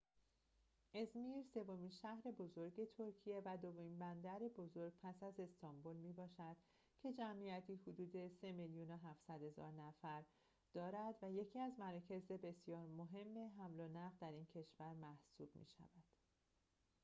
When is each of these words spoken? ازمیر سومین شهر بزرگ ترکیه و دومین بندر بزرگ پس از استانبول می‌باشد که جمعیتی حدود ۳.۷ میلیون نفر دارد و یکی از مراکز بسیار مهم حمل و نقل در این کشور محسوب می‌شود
ازمیر 0.93 1.43
سومین 1.53 1.89
شهر 1.91 2.31
بزرگ 2.31 2.85
ترکیه 2.97 3.41
و 3.45 3.57
دومین 3.57 3.99
بندر 3.99 4.39
بزرگ 4.39 4.93
پس 5.03 5.23
از 5.23 5.39
استانبول 5.39 5.97
می‌باشد 5.97 6.55
که 7.01 7.13
جمعیتی 7.13 7.75
حدود 7.75 8.15
۳.۷ 8.27 8.43
میلیون 8.53 8.91
نفر 9.77 10.23
دارد 10.73 11.15
و 11.21 11.31
یکی 11.31 11.59
از 11.59 11.73
مراکز 11.79 12.27
بسیار 12.27 12.87
مهم 12.87 13.37
حمل 13.37 13.79
و 13.79 13.87
نقل 13.87 14.15
در 14.19 14.31
این 14.31 14.45
کشور 14.45 14.93
محسوب 14.93 15.49
می‌شود 15.55 16.03